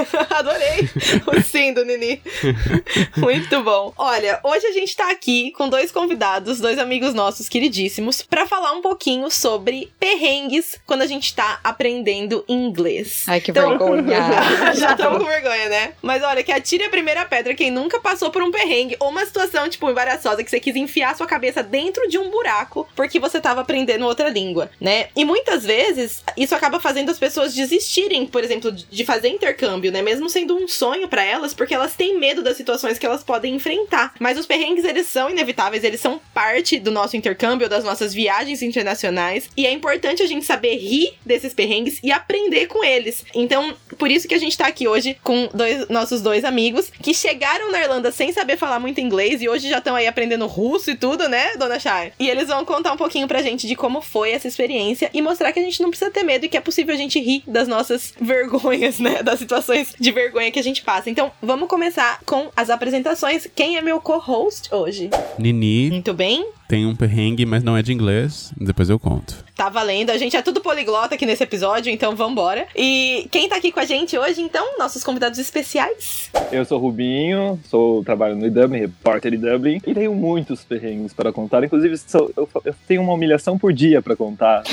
[0.30, 0.88] Adorei
[1.26, 2.22] o sim do Nini.
[3.16, 3.92] Muito bom.
[3.96, 8.72] Olha, hoje a gente tá aqui com dois convidados, dois amigos nossos queridíssimos, para falar
[8.72, 13.24] um pouquinho sobre perrengues quando a gente tá aprendendo inglês.
[13.26, 14.18] Ai, que então, vergonha.
[14.74, 15.92] já estamos com vergonha, né?
[16.02, 19.24] Mas olha, que atire a primeira pedra quem nunca passou por um perrengue ou uma
[19.24, 23.40] situação, tipo, embaraçosa, que você quis enfiar sua cabeça dentro de um buraco porque você
[23.40, 25.08] tava aprendendo outra língua, né?
[25.16, 30.02] E muitas vezes isso acaba fazendo as pessoas desistirem, por exemplo, de fazer intercâmbio, né?
[30.02, 33.54] Mesmo sendo um sonho para elas, porque elas têm medo das situações que elas podem
[33.54, 34.14] enfrentar.
[34.18, 38.62] Mas os perrengues, eles são inevitáveis, eles são parte do nosso intercâmbio, das nossas viagens
[38.62, 39.48] internacionais.
[39.56, 43.24] E é importante a gente saber rir desses perrengues e aprender com eles.
[43.34, 47.14] Então, por isso que a gente tá aqui hoje com dois, nossos dois amigos que
[47.14, 50.90] chegaram na Irlanda sem saber falar muito inglês e hoje já estão aí aprendendo russo
[50.90, 52.12] e tudo, né, dona Chay?
[52.18, 55.52] E eles vão contar um pouquinho pra gente de como foi essa experiência e mostrar
[55.52, 57.68] que a gente não precisa ter medo e que é possível a gente rir das
[57.68, 59.22] nossas vergonhas, né?
[59.26, 61.10] Das situações de vergonha que a gente passa.
[61.10, 63.46] Então, vamos começar com as apresentações.
[63.54, 65.10] Quem é meu co-host hoje?
[65.38, 65.90] Nini.
[65.90, 66.46] Muito bem.
[66.68, 68.52] Tem um perrengue, mas não é de inglês.
[68.56, 69.44] Depois eu conto.
[69.54, 70.10] Tá valendo.
[70.10, 72.66] A gente é tudo poliglota aqui nesse episódio, então vambora.
[72.74, 74.76] E quem tá aqui com a gente hoje, então?
[74.78, 76.30] Nossos convidados especiais.
[76.50, 81.32] Eu sou Rubinho, sou trabalho no IDUBLIN, repórter de Dublin, e tenho muitos perrengues para
[81.32, 81.62] contar.
[81.62, 84.64] Inclusive, sou, eu, eu, tenho uma humilhação por dia para contar.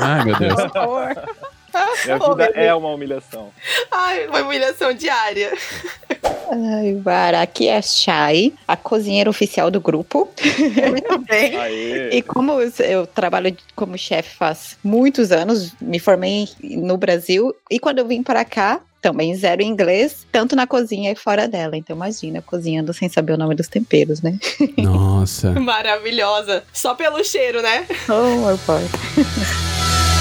[0.00, 0.54] Ai, meu Deus.
[2.04, 3.50] Minha vida oh, é uma humilhação.
[3.90, 5.52] Ai, uma humilhação diária.
[6.50, 10.28] Ai, Bara, aqui é a Chay, a cozinheira oficial do grupo.
[10.90, 11.56] Muito bem.
[11.56, 12.10] Aê.
[12.10, 17.98] E como eu trabalho como chefe faz muitos anos, me formei no Brasil, e quando
[17.98, 21.76] eu vim para cá, também zero inglês, tanto na cozinha e fora dela.
[21.76, 24.38] Então imagina, cozinhando sem saber o nome dos temperos, né?
[24.78, 25.52] Nossa.
[25.60, 26.64] Maravilhosa.
[26.72, 27.86] Só pelo cheiro, né?
[28.08, 28.82] Oh, meu pai.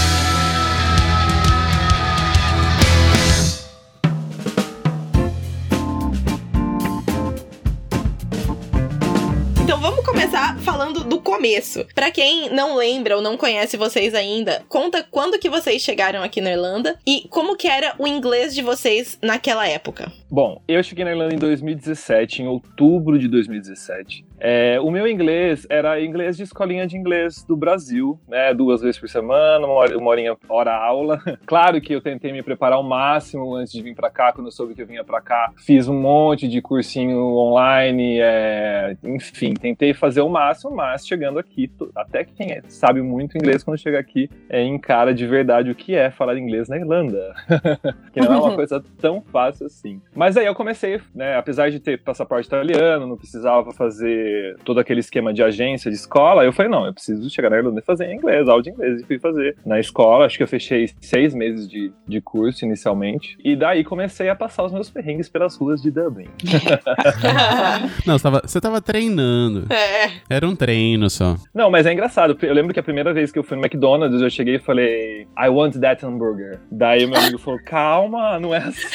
[11.03, 11.85] do começo.
[11.93, 16.41] Para quem não lembra ou não conhece vocês ainda, conta quando que vocês chegaram aqui
[16.41, 20.11] na Irlanda e como que era o inglês de vocês naquela época.
[20.29, 24.25] Bom, eu cheguei na Irlanda em 2017, em outubro de 2017.
[24.39, 28.53] É, o meu inglês era inglês de escolinha de inglês do Brasil, né?
[28.53, 31.21] Duas vezes por semana, uma, hora, uma horinha hora aula.
[31.45, 34.51] claro que eu tentei me preparar ao máximo antes de vir para cá, quando eu
[34.51, 35.51] soube que eu vinha para cá.
[35.57, 41.71] Fiz um monte de cursinho online, é, enfim, tentei fazer o máximo, mas chegando aqui,
[41.95, 45.75] até que quem é, sabe muito inglês quando chega aqui é, encara de verdade o
[45.75, 47.33] que é falar inglês na Irlanda.
[48.11, 50.01] que não é uma coisa tão fácil assim.
[50.15, 51.35] Mas aí eu comecei, né?
[51.38, 54.22] Apesar de ter passaporte italiano, não precisava fazer
[54.63, 57.79] todo aquele esquema de agência, de escola, eu falei, não, eu preciso chegar na Irlanda
[57.79, 60.47] e fazer em inglês, aula de inglês, e fui fazer na escola, acho que eu
[60.47, 65.29] fechei seis meses de, de curso inicialmente, e daí comecei a passar os meus perrengues
[65.29, 66.28] pelas ruas de Dublin.
[68.06, 69.67] não, você tava, você tava treinando.
[69.72, 70.12] É.
[70.29, 71.35] Era um treino só.
[71.53, 74.22] Não, mas é engraçado, eu lembro que a primeira vez que eu fui no McDonald's,
[74.22, 76.59] eu cheguei e falei, I want that hamburger.
[76.72, 78.88] Daí meu amigo falou, calma, não é assim.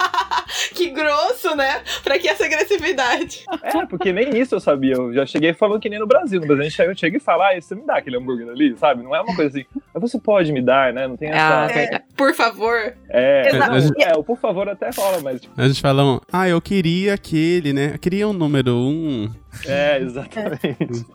[0.74, 1.82] que grosso, né?
[2.02, 3.44] Pra que essa agressividade?
[3.62, 4.94] É, porque nem isso eu sabia.
[4.94, 6.40] Eu já cheguei falando que nem no Brasil.
[6.40, 9.02] No Brasil a gente chega, e fala, ah, você me dá aquele hambúrguer ali, sabe?
[9.02, 11.06] Não é uma coisa assim, você pode me dar, né?
[11.06, 11.66] Não tem essa.
[11.66, 12.94] Ah, é, por favor.
[13.08, 13.50] É,
[13.98, 15.40] é, o por favor até rola, mas.
[15.40, 15.60] Tipo...
[15.60, 17.92] A gente fala, ah, eu queria aquele, né?
[17.94, 19.30] Eu queria um número um.
[19.66, 21.06] É, exatamente.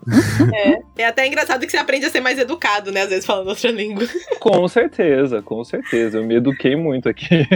[0.53, 1.03] É.
[1.03, 3.01] é até engraçado que você aprende a ser mais educado, né?
[3.01, 4.07] Às vezes falando outra língua.
[4.39, 6.17] Com certeza, com certeza.
[6.17, 7.47] Eu me eduquei muito aqui.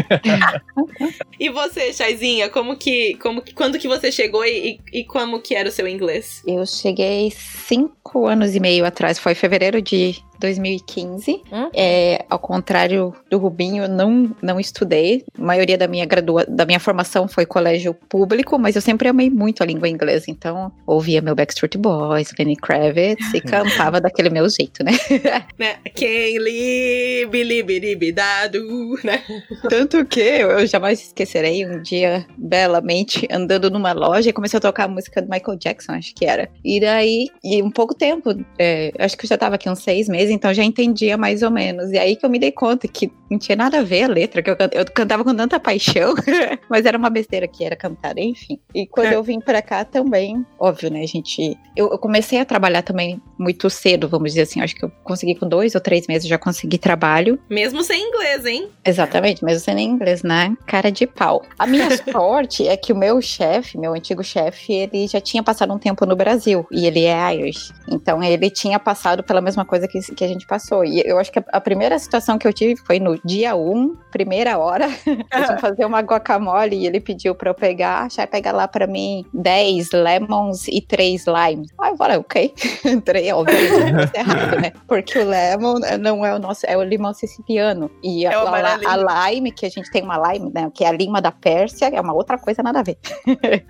[1.40, 5.54] e você, Chaizinha, como que, como que, quando que você chegou e, e como que
[5.54, 6.42] era o seu inglês?
[6.48, 11.42] Eu cheguei cinco anos e meio atrás, foi fevereiro de 2015.
[11.52, 11.70] Hum?
[11.74, 15.24] É, ao contrário do Rubinho, eu não, não estudei.
[15.38, 19.30] A maioria da minha, gradua da minha formação foi colégio público, mas eu sempre amei
[19.30, 20.26] muito a língua inglesa.
[20.28, 24.92] Então, ouvia meu Backstreet Boys, Lenny Kravitz e cantava daquele meu jeito, né?
[25.58, 25.78] né?
[25.94, 28.60] Quem libe, libe, libe, dado,
[29.04, 29.22] né?
[29.70, 34.86] Tanto que eu jamais esquecerei um dia, belamente, andando numa loja e comecei a tocar
[34.86, 36.50] a música do Michael Jackson, acho que era.
[36.64, 40.08] E daí, e um pouco tempo, é, acho que eu já tava aqui uns seis
[40.08, 41.92] meses, então já entendia mais ou menos.
[41.92, 44.42] E aí que eu me dei conta que não tinha nada a ver a letra,
[44.42, 46.14] que eu, eu cantava com tanta paixão,
[46.70, 48.60] mas era uma besteira que era cantada, enfim.
[48.74, 49.16] E quando é.
[49.16, 51.58] eu vim pra cá também, óbvio, né, gente.
[51.76, 54.62] Eu, eu, comecei a trabalhar também muito cedo, vamos dizer assim.
[54.62, 57.40] Acho que eu consegui com dois ou três meses já consegui trabalho.
[57.50, 58.70] Mesmo sem inglês, hein?
[58.84, 60.56] Exatamente, mesmo sem inglês, né?
[60.66, 61.44] Cara de pau.
[61.58, 65.74] A minha sorte é que o meu chefe, meu antigo chefe, ele já tinha passado
[65.74, 67.72] um tempo no Brasil e ele é Irish.
[67.88, 70.84] Então ele tinha passado pela mesma coisa que, que a gente passou.
[70.84, 74.58] E eu acho que a, primeira situação que eu tive foi no dia 1, primeira
[74.58, 74.86] hora.
[75.32, 78.86] a gente fazer uma guacamole e ele pediu pra eu pegar, achar pegar lá pra
[78.86, 81.70] mim 10 lemons e 3 limes.
[81.80, 82.54] Aí eu falei, ok.
[82.84, 84.74] Entrei, obviamente, errado, né?
[84.86, 87.90] Porque o lemon não é o nosso, é o limão siciliano.
[88.04, 90.70] E É a, a, lime, que a gente tem uma lime, né?
[90.74, 92.98] Que é a lima da Pérsia, é uma outra coisa nada a ver.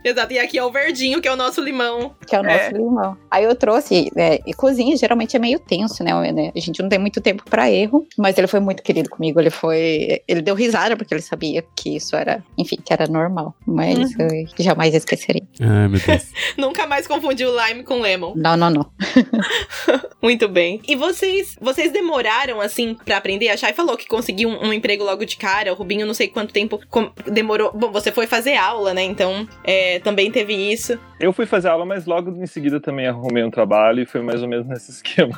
[0.04, 0.34] Exato.
[0.34, 2.16] E aqui é o verdinho, que é o nosso limão.
[2.25, 2.69] Que é o nosso É.
[2.72, 3.16] limão.
[3.30, 6.51] Aí eu trouxe, né, e cozinha geralmente é meio tenso, né, né?
[6.56, 9.39] A gente não tem muito tempo pra erro, mas ele foi muito querido comigo.
[9.39, 10.21] Ele foi.
[10.27, 13.56] Ele deu risada porque ele sabia que isso era, enfim, que era normal.
[13.65, 14.27] Mas Uhum.
[14.57, 15.44] eu jamais esquecerei.
[15.59, 16.31] Ai, meu Deus.
[16.57, 18.33] Nunca mais confundiu lime com lemon.
[18.36, 18.86] Não, não, não.
[20.21, 20.81] Muito bem.
[20.88, 23.50] E vocês, vocês demoraram assim pra aprender?
[23.50, 25.71] A Chay falou que conseguiu um, um emprego logo de cara.
[25.71, 27.71] O Rubinho não sei quanto tempo com- demorou.
[27.74, 29.03] Bom, você foi fazer aula, né?
[29.03, 31.00] Então é, também teve isso.
[31.19, 34.41] Eu fui fazer aula, mas logo em seguida também arrumei um trabalho e foi mais
[34.41, 35.38] ou menos nesse esquema.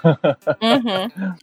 [0.62, 0.91] Uhum.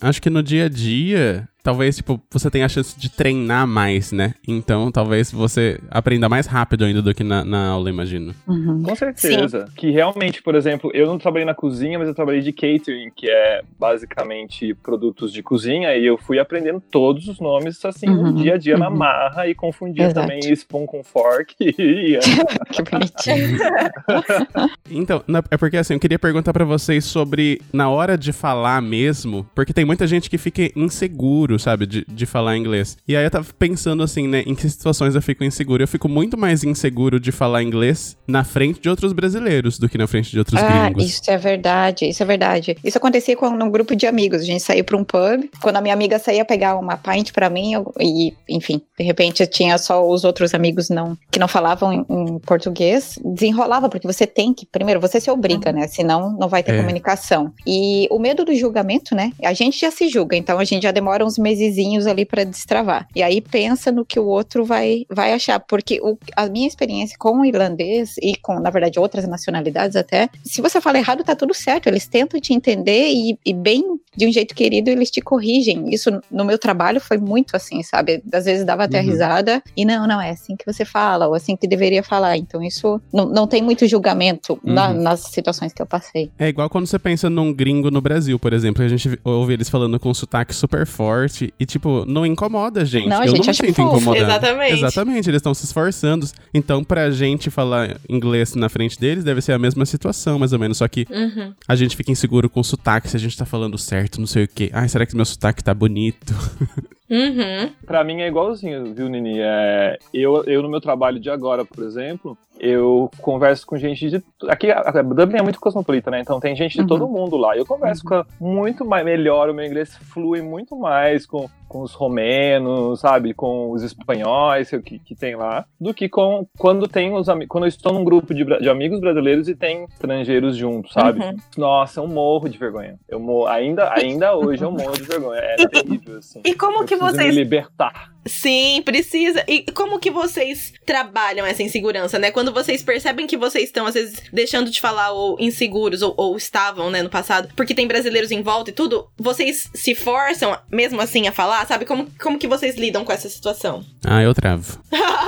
[0.00, 4.12] Acho que no dia a dia, talvez, tipo, você tenha a chance de treinar mais,
[4.12, 4.34] né?
[4.46, 8.34] Então, talvez você aprenda mais rápido ainda do que na, na aula, imagino.
[8.46, 8.82] Uhum.
[8.82, 9.68] Com certeza.
[9.76, 13.28] Que realmente, por exemplo, eu não trabalhei na cozinha, mas eu trabalhei de catering, que
[13.28, 18.54] é basicamente produtos de cozinha, e eu fui aprendendo todos os nomes, assim, Uhum, dia
[18.54, 18.96] a dia na uhum.
[18.96, 20.20] marra, e confundia Exato.
[20.20, 21.54] também spoon com fork.
[21.78, 22.18] E.
[22.72, 23.58] Que bonitinho.
[24.90, 28.80] Então, na- é porque assim, eu queria perguntar pra vocês sobre na hora de falar
[28.80, 32.96] mesmo, porque tem muita gente que fica inseguro, sabe, de, de falar inglês.
[33.06, 35.82] E aí eu tava pensando assim, né, em que situações eu fico inseguro.
[35.82, 39.98] Eu fico muito mais inseguro de falar inglês na frente de outros brasileiros do que
[39.98, 41.04] na frente de outros Ah, gringos.
[41.04, 42.76] isso é verdade, isso é verdade.
[42.84, 44.40] Isso acontecia com num grupo de amigos.
[44.42, 45.48] A gente saiu pra um pub.
[45.60, 49.46] Quando a minha amiga saía pegar uma pint pra mim, eu- e, enfim, de repente
[49.46, 54.26] tinha só os outros amigos não que não falavam em, em português, desenrolava, porque você
[54.26, 55.86] tem que, primeiro, você se obriga, né?
[55.88, 56.78] Senão não vai ter É.
[56.80, 57.52] comunicação.
[57.66, 59.32] E o medo do julgamento, né?
[59.44, 63.06] A gente já se julga, então a gente já demora uns mesezinhos ali pra destravar.
[63.14, 67.16] E aí pensa no que o outro vai, vai achar, porque o- a minha experiência
[67.18, 71.34] com o irlandês e com, na verdade, outras nacionalidades até, se você fala errado, tá
[71.34, 71.86] tudo certo.
[71.88, 73.82] Eles tentam te entender e, e bem
[74.16, 75.88] de um jeito querido, eles te corrigem.
[75.92, 78.22] Isso no meu trabalho foi muito assim, sabe?
[78.32, 79.06] Às vezes dava até Uhum.
[79.06, 82.36] risada e não, não, é assim que você fala, ou assim que deveria falar.
[82.36, 85.02] Então isso não, não tem muito julgamento na- Uhum.
[85.02, 86.30] nas situações que eu passei.
[86.38, 89.68] É igual quando você pensa num gringo no Brasil, por exemplo, a gente ouve eles
[89.68, 91.27] falando com um sotaque super forte
[91.58, 93.08] e, tipo, não incomoda a gente.
[93.08, 93.96] Não, a eu gente não me sinto fofo.
[93.96, 94.24] incomodado.
[94.24, 94.72] Exatamente.
[94.74, 96.26] Exatamente, eles estão se esforçando.
[96.52, 100.58] Então, pra gente falar inglês na frente deles, deve ser a mesma situação, mais ou
[100.58, 100.78] menos.
[100.78, 101.52] Só que Uhum.
[101.66, 104.44] a gente fica inseguro com o sotaque, se a gente tá falando certo, não sei
[104.44, 104.70] o quê.
[104.72, 106.34] Ai, será que meu sotaque tá bonito?
[107.10, 107.70] Uhum.
[107.86, 109.38] Pra mim é igualzinho, viu, Nini?
[109.40, 114.22] É, eu, eu, no meu trabalho de agora, por exemplo, eu converso com gente de.
[114.48, 116.20] Aqui, a a Dublin é muito cosmopolita, né?
[116.20, 116.86] Então tem gente de Uhum.
[116.86, 117.56] todo mundo lá.
[117.56, 121.92] Eu converso com muito mais, melhor, o meu inglês flui muito mais com, com os
[121.92, 123.34] romenos, sabe?
[123.34, 127.48] Com os espanhóis que, que tem lá, do que com quando tem os amigos.
[127.48, 131.20] Quando eu estou num grupo de, de amigos brasileiros e tem estrangeiros juntos, sabe?
[131.20, 131.36] Uhum.
[131.56, 132.98] Nossa, eu morro de vergonha.
[133.08, 135.40] Eu morro, ainda, ainda hoje eu morro de vergonha.
[135.40, 136.40] É terrível, assim.
[136.44, 138.12] E como Eu que vocês me libertar.
[138.28, 139.44] Sim, precisa.
[139.48, 142.30] E como que vocês trabalham essa insegurança, né?
[142.30, 146.36] Quando vocês percebem que vocês estão, às vezes, deixando de falar ou inseguros, ou, ou
[146.36, 151.00] estavam, né, no passado, porque tem brasileiros em volta e tudo, vocês se forçam, mesmo
[151.00, 151.84] assim, a falar, sabe?
[151.84, 153.84] Como, como que vocês lidam com essa situação?
[154.04, 154.78] Ah, eu travo.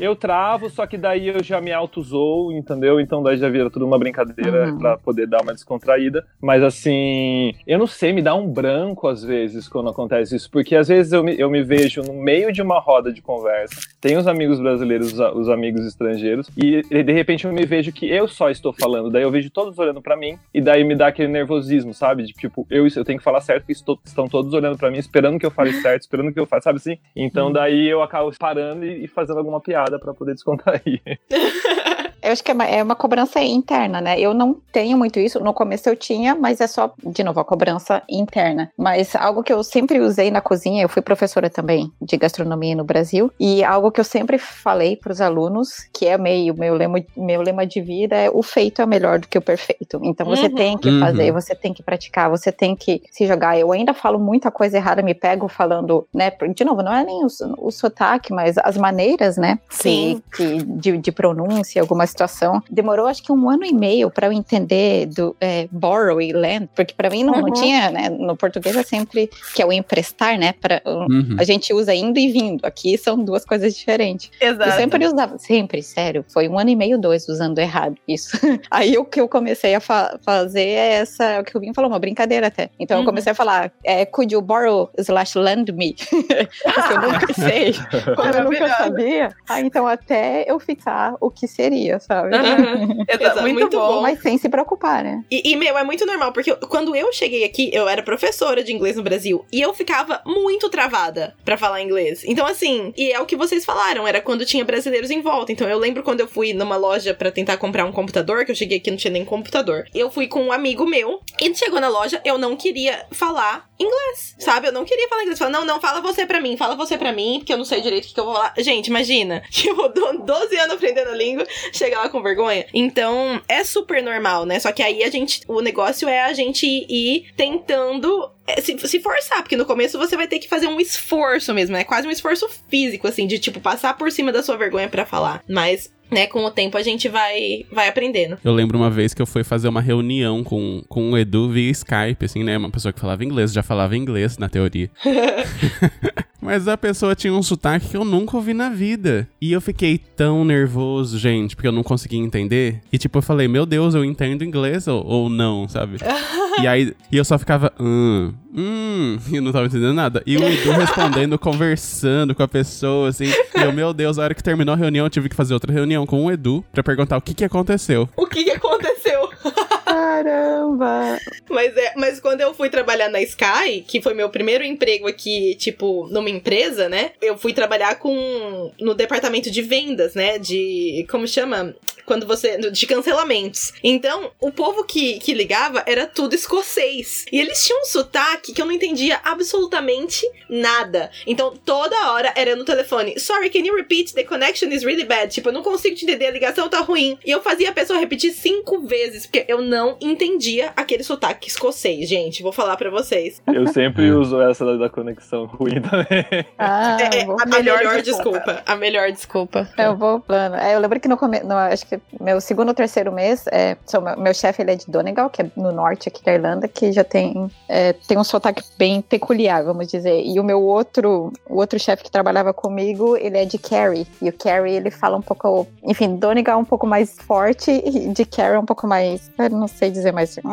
[0.00, 2.98] Eu travo, só que daí eu já me auto-zoo, entendeu?
[2.98, 4.78] Então daí já vira tudo uma brincadeira Uhum.
[4.78, 6.26] pra poder dar uma descontraída.
[6.40, 10.74] Mas assim, eu não sei, me dá um branco às vezes quando acontece isso, porque
[10.74, 14.16] às vezes eu me, eu me vejo no meio de uma roda de conversa, tem
[14.16, 18.48] os amigos brasileiros, os, amigos estrangeiros, e de repente eu me vejo que eu só
[18.48, 21.92] estou falando, daí eu vejo todos olhando pra mim, e daí me dá aquele nervosismo,
[21.92, 22.22] sabe?
[22.22, 24.96] De tipo, eu, eu tenho que falar certo, porque estou- estão todos olhando pra mim,
[24.98, 26.98] esperando que eu fale certo, esperando que eu faça, sabe assim?
[27.14, 31.02] Então daí eu acabo parando e, e fazendo alguma piada pra poder descontrair.
[32.24, 34.18] Eu acho que é uma, é uma cobrança interna, né?
[34.18, 35.38] Eu não tenho muito isso.
[35.40, 38.70] No começo eu tinha, mas é só, de novo, a cobrança interna.
[38.78, 42.82] Mas algo que eu sempre usei na cozinha, eu fui professora também de gastronomia no
[42.84, 46.98] Brasil, e algo que eu sempre falei para os alunos, que é meio meu lema,
[47.16, 50.00] meu lema de vida, é o feito é melhor do que o perfeito.
[50.02, 50.54] Então você Uhum.
[50.54, 51.00] tem que Uhum.
[51.00, 53.58] fazer, você tem que praticar, você tem que se jogar.
[53.58, 56.32] Eu ainda falo muita coisa errada, me pego falando, né?
[56.54, 57.28] De novo, não é nem o,
[57.58, 59.58] o sotaque, mas as maneiras, né?
[59.68, 60.22] Sim.
[60.34, 62.62] que- que- de, de pronúncia, algumas situação.
[62.70, 66.68] Demorou acho que um ano e meio para eu entender do é, borrow e lend,
[66.74, 67.40] porque para mim não, uhum.
[67.42, 68.08] não, tinha, né?
[68.08, 70.52] No português é sempre que é o emprestar, né?
[70.52, 71.36] Pra, uhum.
[71.38, 72.64] A gente usa indo e vindo.
[72.64, 74.30] Aqui são duas coisas diferentes.
[74.40, 74.70] Exato.
[74.70, 76.24] Eu sempre usava, sempre, sério.
[76.28, 78.38] Foi um ano e meio, dois usando errado isso.
[78.70, 81.90] Aí o que eu comecei a fa fazer é essa, o que o Vinho falou,
[81.90, 82.70] uma brincadeira até.
[82.78, 83.02] Então uhum.
[83.02, 85.94] eu comecei a falar, é, could you borrow slash lend me?
[85.94, 87.74] porque eu nunca sei,
[88.14, 89.28] como eu nunca sabia.
[89.48, 92.36] Ah, então até eu ficar o que seria, sabe?
[92.36, 93.04] Uhum.
[93.08, 94.02] Exato, muito, muito bom.
[94.02, 95.24] Mas sem se preocupar, né?
[95.30, 98.72] E, e, meu, é muito normal, porque quando eu cheguei aqui, eu era professora de
[98.72, 102.22] inglês no Brasil, e eu ficava muito travada para falar inglês.
[102.24, 105.52] Então, assim, e é o que vocês falaram, era quando tinha brasileiros em volta.
[105.52, 108.56] Então, eu lembro quando eu fui numa loja para tentar comprar um computador, que eu
[108.56, 109.86] cheguei aqui não tinha nem computador.
[109.94, 114.36] Eu fui com um amigo meu, e chegou na loja, eu não queria falar inglês,
[114.38, 114.68] sabe?
[114.68, 115.38] Eu não queria falar inglês.
[115.38, 117.80] Falei, não, não, fala você pra mim, fala você pra mim, porque eu não sei
[117.80, 118.54] direito o que, que eu vou falar.
[118.58, 122.66] Gente, imagina, tipo, 12 anos aprendendo a língua, chega lá com vergonha.
[122.72, 124.58] Então, é super normal, né?
[124.60, 129.00] Só que aí a gente, o negócio é a gente ir tentando é, se, se,
[129.00, 131.84] forçar, porque no começo você vai ter que fazer um esforço mesmo, né?
[131.84, 135.42] Quase um esforço físico, assim, de tipo, passar por cima da sua vergonha para falar.
[135.48, 138.38] Mas né, com o tempo a gente vai, vai aprendendo.
[138.42, 141.70] Eu lembro uma vez que eu fui fazer uma reunião com, com o Edu via
[141.70, 142.56] Skype, assim, né?
[142.56, 144.88] Uma pessoa que falava inglês, já falava inglês na teoria.
[146.40, 149.26] Mas a pessoa tinha um sotaque que eu nunca ouvi na vida.
[149.40, 152.82] E eu fiquei tão nervoso, gente, porque eu não conseguia entender.
[152.92, 155.96] E tipo, eu falei, meu Deus, eu entendo inglês ou, ou não, sabe?
[156.62, 160.22] e aí e eu só ficava, hum, hum, e não tava entendendo nada.
[160.26, 163.26] E o Edu respondendo, conversando com a pessoa, assim.
[163.26, 165.72] E eu, meu Deus, a hora que terminou a reunião, eu tive que fazer outra
[165.72, 168.08] reunião com o Edu pra perguntar o que que aconteceu.
[168.16, 168.93] O que que aconteceu?
[169.84, 171.18] Caramba!
[171.48, 175.54] Mas, é, mas quando eu fui trabalhar na Sky, que foi meu primeiro emprego aqui,
[175.56, 177.12] tipo, numa empresa, né?
[177.20, 178.72] Eu fui trabalhar com.
[178.80, 180.38] no departamento de vendas, né?
[180.38, 181.06] De.
[181.10, 181.74] Como chama?
[182.06, 182.58] Quando você.
[182.70, 183.72] de cancelamentos.
[183.82, 187.24] Então, o povo que, que ligava era tudo escocês.
[187.30, 191.10] E eles tinham um sotaque que eu não entendia absolutamente nada.
[191.26, 193.18] Então, toda hora era no telefone.
[193.18, 194.14] Sorry, can you repeat?
[194.14, 195.32] The connection is really bad.
[195.32, 197.18] Tipo, eu não consigo te entender, a ligação tá ruim.
[197.24, 202.08] E eu fazia a pessoa repetir cinco vezes, porque eu não entendia aquele sotaque escocês,
[202.08, 202.42] gente.
[202.42, 203.42] Vou falar para vocês.
[203.46, 206.44] Eu sempre uso essa da conexão ruim também.
[206.58, 208.38] Ah, é, é a melhor, melhor desculpa.
[208.38, 208.62] desculpa.
[208.66, 209.68] A melhor desculpa.
[209.78, 210.56] Eu vou plano.
[210.56, 214.00] É, eu lembro que no começo, acho que meu segundo ou terceiro mês, é, sou,
[214.00, 216.92] meu, meu chefe ele é de Donegal, que é no norte aqui da Irlanda, que
[216.92, 220.22] já tem, é, tem um sotaque bem peculiar, vamos dizer.
[220.24, 224.06] E o meu outro, o outro chefe que trabalhava comigo, ele é de Kerry.
[224.20, 228.08] E o Kerry, ele fala um pouco, enfim, Donegal é um pouco mais forte e
[228.08, 230.36] de Kerry é um pouco mais, eu não sei dizer mais.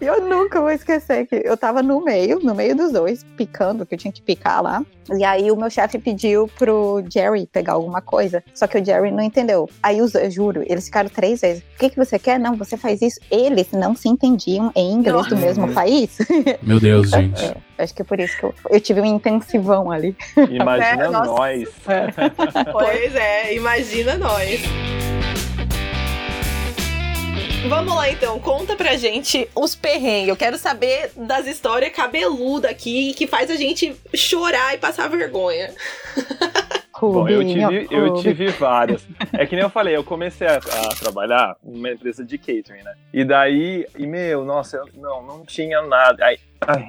[0.00, 3.94] eu nunca vou esquecer que eu tava no meio, no meio dos dois, picando, que
[3.94, 4.82] eu tinha que picar lá.
[5.14, 8.42] E aí o meu chefe pediu pro Jerry pegar alguma coisa.
[8.54, 9.68] Só que o Jerry não entendeu.
[9.82, 11.62] Aí eu juro, eles ficaram três vezes.
[11.62, 12.40] O que, que você quer?
[12.40, 13.20] Não, você faz isso.
[13.30, 15.30] Eles não se entendiam em inglês Nossa.
[15.30, 16.18] do mesmo país.
[16.62, 17.44] Meu Deus, gente.
[17.44, 20.16] É, acho que é por isso que eu, eu tive um intensivão ali.
[20.50, 21.68] Imagina é, nós.
[21.86, 22.72] É.
[22.72, 24.62] pois é, imagina nós.
[27.68, 30.28] Vamos lá então, conta pra gente os perrengues.
[30.28, 35.74] Eu quero saber das histórias cabeludas aqui que faz a gente chorar e passar vergonha.
[37.00, 39.06] Bom, eu tive, eu tive várias.
[39.32, 42.94] É que nem eu falei, eu comecei a, a, trabalhar numa empresa de catering, né?
[43.12, 46.24] E daí, e meu, nossa, eu, não, não tinha nada.
[46.24, 46.38] Aí,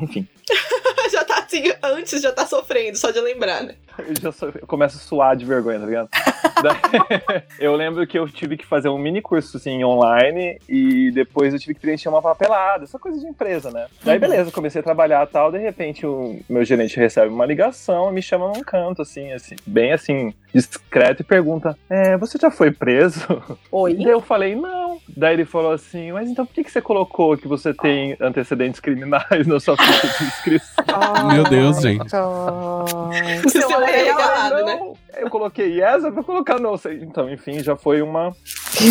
[0.02, 0.28] enfim.
[1.12, 3.76] já tá assim, antes já tá sofrendo, só de lembrar, né?
[4.00, 6.10] Eu já sou, eu começo a suar de vergonha, tá ligado?
[7.60, 11.60] eu lembro que eu tive que fazer um mini curso assim online e depois eu
[11.60, 13.88] tive que preencher uma papelada, essa coisa de empresa, né?
[14.04, 14.22] Daí uhum.
[14.22, 18.22] beleza, comecei a trabalhar tal, de repente o meu gerente recebe uma ligação e me
[18.22, 23.26] chama num canto assim, assim, bem assim, discreto e pergunta: é, você já foi preso?
[23.72, 23.96] Oi.
[23.96, 24.98] Daí eu falei, não.
[25.16, 28.80] Daí ele falou assim, mas então por que, que você colocou que você tem antecedentes
[28.80, 30.86] criminais na sua ficha de inscrição?
[31.32, 32.16] Meu Deus, gente.
[32.16, 33.50] Oh.
[33.50, 34.94] Seu é regalado, né?
[35.18, 36.76] Eu coloquei yes, eu vou colocar não.
[37.02, 38.36] Então, enfim, já foi uma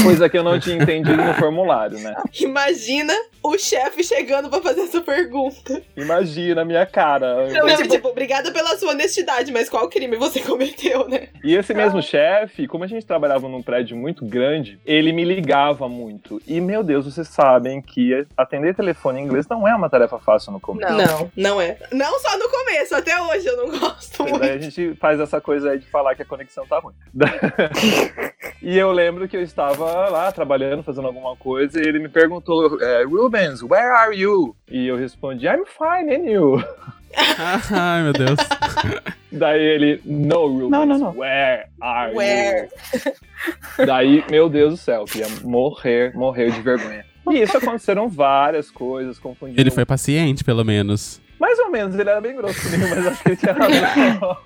[0.02, 2.14] coisa que eu não tinha entendido no formulário, né?
[2.40, 5.80] Imagina o chefe chegando pra fazer essa pergunta.
[5.96, 7.48] Imagina a minha cara.
[7.48, 11.28] Não, tipo, tipo, obrigada pela sua honestidade, mas qual crime você cometeu, né?
[11.44, 15.88] E esse mesmo chefe, como a gente trabalhava num prédio muito grande, ele me ligava
[15.88, 16.42] muito.
[16.46, 20.52] E, meu Deus, vocês sabem que atender telefone em inglês não é uma tarefa fácil
[20.52, 20.92] no começo.
[20.92, 21.78] Não, não, não é.
[21.92, 24.40] Não só no começo, até hoje eu não gosto muito.
[24.40, 26.94] Daí a gente faz essa coisa aí de falar que a conexão tá ruim.
[28.62, 32.80] E eu lembro que eu estava lá trabalhando, fazendo alguma coisa, e ele me perguntou,
[32.82, 34.56] é, Rubens, where are you?
[34.68, 36.64] E eu respondi, I'm fine, and you?
[37.70, 38.36] Ai, meu Deus.
[39.30, 41.16] Daí ele, no, Rubens, Não, não, não.
[41.16, 42.68] where are Where?
[43.78, 43.86] you?
[43.86, 47.04] Daí, meu Deus do céu, eu queria morrer, morrer de vergonha.
[47.30, 49.60] E isso aconteceram várias coisas, confundindo.
[49.60, 51.20] Ele foi paciente, pelo menos.
[51.38, 54.38] Mais ou menos, ele era bem grosso comigo, mas acho que ele tinha razão.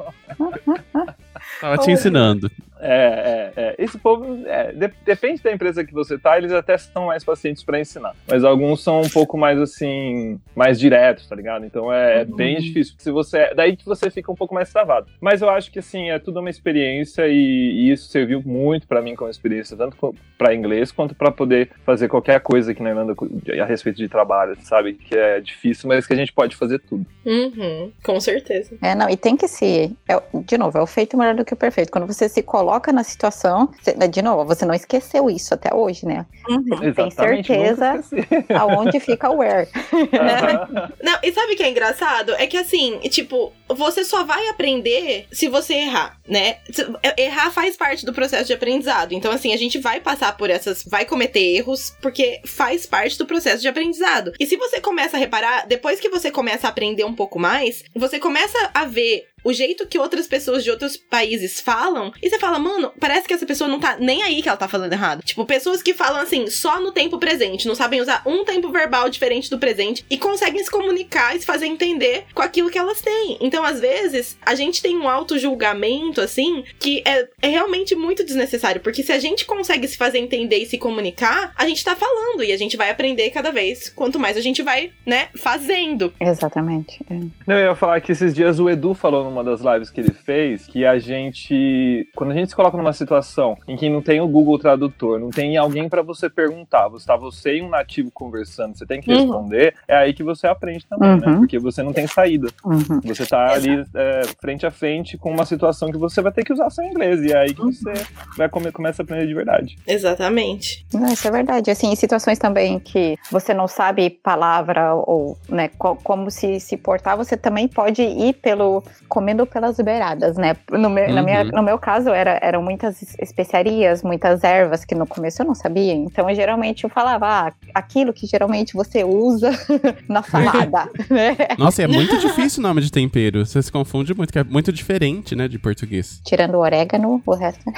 [1.60, 2.50] Tava te ensinando.
[2.80, 3.74] É, é, é.
[3.78, 7.62] Esse povo, é, de- depende da empresa que você tá, eles até são mais pacientes
[7.62, 8.14] pra ensinar.
[8.26, 11.64] Mas alguns são um pouco mais assim, mais diretos, tá ligado?
[11.64, 12.94] Então é, é bem difícil.
[12.98, 15.06] Se você, daí que você fica um pouco mais travado.
[15.20, 19.02] Mas eu acho que assim, é tudo uma experiência e, e isso serviu muito pra
[19.02, 23.14] mim como experiência, tanto pra inglês quanto pra poder fazer qualquer coisa aqui na Irlanda
[23.60, 24.94] a respeito de trabalho, sabe?
[24.94, 27.04] Que é difícil, mas que a gente pode fazer tudo.
[27.26, 28.74] Uhum, com certeza.
[28.82, 29.94] É, não, e tem que se.
[30.08, 31.92] é, de novo, é o feito melhor do que o perfeito.
[31.92, 36.06] Quando você se coloca na situação, você- de novo, você não esqueceu isso até hoje,
[36.06, 36.24] né?
[36.68, 38.00] Você tem certeza
[38.58, 39.68] aonde fica o where.
[40.12, 40.92] Aham.
[41.02, 42.32] Não, e sabe o que é engraçado?
[42.34, 46.56] É que assim, tipo, você só vai aprender se você errar, né?
[46.70, 46.86] Se-
[47.16, 49.12] Errar faz parte do processo de aprendizado.
[49.12, 50.84] Então, assim, a gente vai passar por essas.
[50.84, 54.32] Vai cometer erros, porque faz parte do processo de aprendizado.
[54.38, 57.84] E se você começa a reparar, depois que você começa a aprender um pouco mais,
[57.94, 59.24] você começa a ver.
[59.44, 63.34] O jeito que outras pessoas de outros países falam, e você fala, mano, parece que
[63.34, 65.22] essa pessoa não tá nem aí que ela tá falando errado.
[65.22, 69.08] Tipo, pessoas que falam assim, só no tempo presente, não sabem usar um tempo verbal
[69.08, 73.00] diferente do presente e conseguem se comunicar e se fazer entender com aquilo que elas
[73.00, 73.38] têm.
[73.40, 78.80] Então, às vezes, a gente tem um auto-julgamento, assim, que é, é realmente muito desnecessário,
[78.80, 82.42] porque se a gente consegue se fazer entender e se comunicar, a gente tá falando
[82.42, 86.12] e a gente vai aprender cada vez, quanto mais a gente vai, né, fazendo.
[86.20, 87.00] Exatamente.
[87.10, 87.14] é.
[87.46, 90.12] Não, eu ia falar que esses dias o Edu falou numa das lives que ele
[90.12, 94.20] fez que a gente, quando a gente se coloca numa situação em que não tem
[94.20, 98.10] o Google Tradutor, não tem alguém pra você perguntar, você tá você e um nativo
[98.12, 99.16] conversando, você tem que Uhum.
[99.18, 101.26] responder, é aí que você aprende também, né?
[101.28, 101.38] Uhum.
[101.40, 102.48] Porque você não tem saída.
[102.64, 103.00] Uhum.
[103.04, 106.52] Você tá ali é, frente a frente com uma situação que você vai ter que
[106.52, 107.92] usar seu inglês, e é aí que você
[108.36, 109.76] vai come, começa a aprender de verdade.
[109.86, 110.84] Exatamente.
[110.92, 111.70] Não, isso é verdade.
[111.70, 116.76] Assim, em situações também que você não sabe palavra ou né, co- como se, se
[116.76, 118.82] portar, você também pode ir pelo
[119.20, 120.56] comendo pelas beiradas, né?
[120.70, 121.50] No meu, na minha- Uhum.
[121.52, 125.54] no meu caso, era, eram muitas es- especiarias, muitas ervas que no começo eu não
[125.54, 125.92] sabia.
[125.92, 129.50] Então, eu, geralmente eu falava ah, aquilo que geralmente você usa
[130.08, 131.36] na salada, né?
[131.58, 133.44] Nossa, é muito difícil o nome de tempero.
[133.44, 136.20] Você se confunde muito, que é muito diferente, né, de português.
[136.24, 137.60] Tirando o orégano, o resto.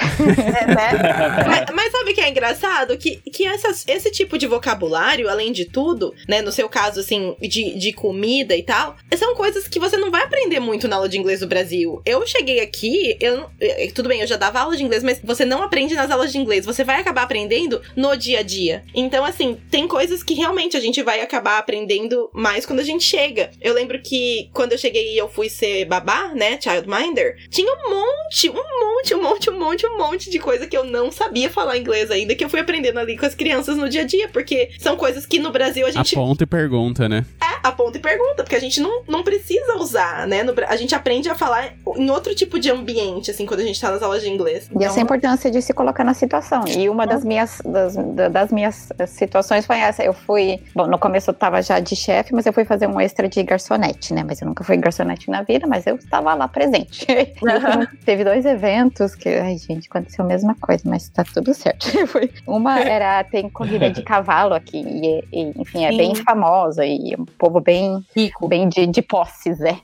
[0.53, 1.45] É, né?
[1.47, 2.97] mas, mas sabe o que é engraçado?
[2.97, 6.41] Que, que essas, esse tipo de vocabulário, além de tudo, né?
[6.43, 10.23] No seu caso, assim, de, de comida e tal, são coisas que você não vai
[10.23, 12.01] aprender muito na aula de inglês do Brasil.
[12.05, 13.51] Eu cheguei aqui, eu
[13.95, 16.39] tudo bem, eu já dava aula de inglês, mas você não aprende nas aulas de
[16.39, 16.65] inglês.
[16.65, 18.83] Você vai acabar aprendendo no dia a dia.
[18.95, 23.05] Então, assim, tem coisas que realmente a gente vai acabar aprendendo mais quando a gente
[23.05, 23.51] chega.
[23.61, 26.59] Eu lembro que quando eu cheguei e eu fui ser babá, né?
[26.61, 30.77] Childminder, tinha um monte, um monte, um monte, um monte, um monte de coisa que
[30.77, 33.89] eu não sabia falar inglês ainda, que eu fui aprendendo ali com as crianças no
[33.89, 37.25] dia a dia, porque são coisas que no Brasil a gente Aponta e pergunta, né?
[37.41, 40.43] é, aponta e pergunta, porque a gente não, não precisa usar, né?
[40.43, 43.81] No a gente aprende a falar em outro tipo de ambiente, assim, quando a gente
[43.81, 44.71] tá nas aulas de inglês.
[44.79, 46.65] E essa é a importância de se colocar na situação.
[46.67, 50.03] E uma das minhas, das, da- das minhas eh, situações foi essa.
[50.03, 50.61] Eu fui.
[50.75, 53.43] Bom, no começo eu tava já de chefe, mas eu fui fazer um extra de
[53.43, 54.23] garçonete, né?
[54.27, 57.07] Mas eu nunca fui garçonete na vida, mas eu estava lá presente.
[57.43, 59.29] Num- teve dois eventos que.
[59.29, 61.87] Ai, gente, aconteceu a mesma coisa, mas tá tudo certo.
[62.09, 63.23] Foi- Uma era.
[63.25, 65.97] Tem corrida de cavalo aqui, e, e, enfim, é Sim.
[65.97, 68.49] bem famosa, e é um povo bem rico.
[68.49, 69.77] bem de, de posses, é.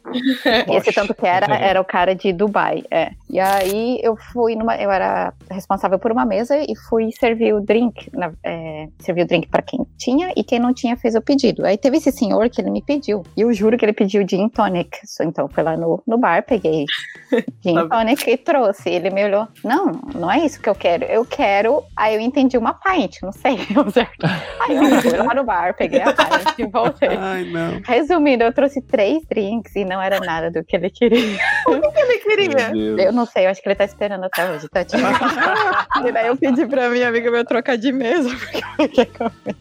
[0.76, 3.12] Esse tanto que era, era o cara de Dubai, é.
[3.28, 7.60] E aí eu fui numa, eu era responsável por uma mesa e fui servir o
[7.60, 11.20] drink, na, é, servir o drink para quem tinha e quem não tinha fez o
[11.20, 11.64] pedido.
[11.64, 14.48] Aí teve esse senhor que ele me pediu, e eu juro que ele pediu gin
[14.48, 14.98] tonic.
[15.20, 16.84] Então fui lá no, no bar, peguei
[17.62, 18.88] gin tonic e trouxe.
[18.88, 22.56] Ele me olhou, não, não é isso que eu quero, eu quero, aí eu entendi
[22.56, 23.58] uma pint, não sei,
[23.92, 24.26] certo.
[24.60, 27.16] Aí eu fui lá no bar, peguei a pint e voltei.
[27.16, 27.80] Ai, não.
[27.84, 31.17] Resumindo, eu trouxe três drinks e não era nada do que ele queria.
[31.96, 32.70] ele queria.
[32.70, 33.06] Meu Deus.
[33.06, 34.84] Eu não sei, eu acho que ele tá esperando até hoje, tá?
[34.84, 35.02] Tipo,
[36.06, 39.56] e daí eu pedi pra minha amiga meu trocar de mesa, porque eu queria comer.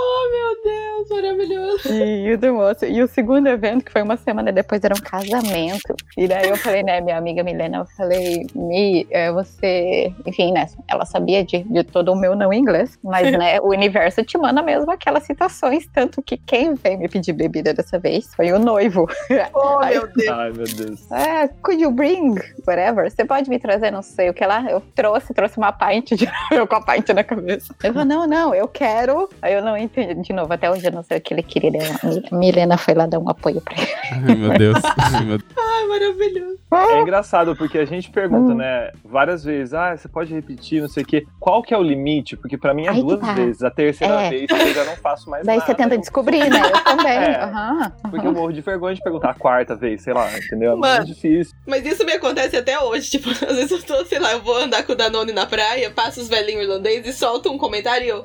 [0.00, 1.88] Oh, meu Deus, maravilhoso.
[1.92, 2.84] E o do moço.
[2.84, 5.94] E o segundo evento, que foi uma semana depois, era um casamento.
[6.16, 10.12] E daí eu falei, né, minha amiga Milena, eu falei, Mi, é, você.
[10.26, 10.66] Enfim, né?
[10.86, 14.62] Ela sabia de, de todo o meu não inglês, mas, né, o universo te manda
[14.62, 15.86] mesmo aquelas citações.
[15.92, 19.06] Tanto que quem veio me pedir bebida dessa vez foi o noivo.
[19.54, 20.28] Oh, Aí- meu Deus.
[20.28, 21.10] Ai, meu Deus.
[21.10, 22.34] É, could you bring
[22.66, 23.10] whatever?
[23.10, 24.64] Você pode me trazer, não sei o que lá?
[24.70, 27.74] Eu trouxe, trouxe uma pint de eu com a pint na cabeça.
[27.82, 29.28] Eu falei, não, não, eu quero.
[29.42, 29.87] Aí eu não entendi.
[30.22, 31.70] De novo, até hoje eu não sei o que ele queria.
[32.30, 33.88] A Milena foi lá dar um apoio pra ele.
[34.28, 34.78] Ai, meu Deus.
[34.84, 36.58] Ai, maravilhoso.
[36.70, 41.02] É engraçado, porque a gente pergunta, né, várias vezes, ah, você pode repetir, não sei
[41.02, 41.24] o quê.
[41.40, 42.36] Qual que é o limite?
[42.36, 43.32] Porque pra mim é Aí duas tá.
[43.32, 43.62] vezes.
[43.62, 44.30] A terceira É.
[44.30, 45.66] vez eu já não faço mais Daí nada.
[45.66, 46.60] você tenta descobrir, né?
[46.62, 47.08] Eu também.
[47.18, 47.42] É.
[47.42, 47.92] Aham.
[48.10, 50.72] Porque eu morro de vergonha de perguntar a quarta vez, sei lá, entendeu?
[50.72, 50.96] É Mano.
[50.98, 51.54] muito difícil.
[51.66, 53.10] Mas isso me acontece até hoje.
[53.10, 55.90] Tipo, às vezes eu tô, sei lá, eu vou andar com o Danone na praia,
[55.90, 58.24] passo os velhinhos irlandeses e solto um comentário e eu.